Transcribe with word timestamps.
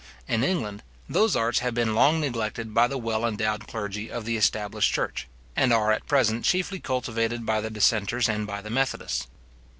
In 0.27 0.43
England, 0.43 0.81
those 1.07 1.35
arts 1.35 1.59
have 1.59 1.75
been 1.75 1.93
long 1.93 2.19
neglected 2.19 2.73
by 2.73 2.87
the 2.87 2.97
well 2.97 3.23
endowed 3.23 3.67
clergy 3.67 4.09
of 4.09 4.25
the 4.25 4.35
established 4.35 4.91
church, 4.91 5.27
and 5.55 5.71
are 5.71 5.91
at 5.91 6.07
present 6.07 6.43
chiefly 6.43 6.79
cultivated 6.79 7.45
by 7.45 7.61
the 7.61 7.69
dissenters 7.69 8.27
and 8.27 8.47
by 8.47 8.61
the 8.63 8.71
methodists. 8.71 9.27